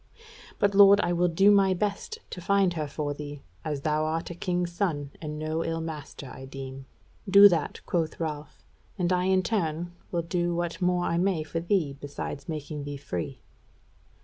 [0.57, 4.31] But, lord, I will do my best to find her for thee; as thou art
[4.31, 6.87] a king's son and no ill master, I deem."
[7.29, 8.63] "Do that," quoth Ralph,
[8.97, 12.97] "and I in turn will do what more I may for thee besides making thee
[12.97, 13.41] free."